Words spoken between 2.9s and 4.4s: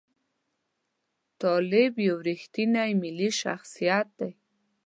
ملي شخصیت دی.